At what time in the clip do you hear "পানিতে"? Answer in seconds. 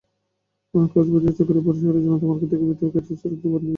3.43-3.47